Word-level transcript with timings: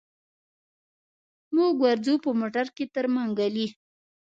موږ 1.55 1.73
ورځو 1.85 2.13
په 2.23 2.29
موټر 2.39 2.67
کي 2.75 2.85
تر 2.95 3.05
منګلي. 3.15 3.67